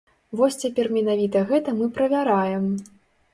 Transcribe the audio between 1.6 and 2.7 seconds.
мы правяраем.